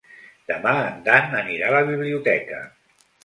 Demà 0.51 0.71
en 0.85 1.03
Dan 1.09 1.37
anirà 1.43 1.69
a 1.69 1.75
la 1.77 1.83
biblioteca. 1.91 2.63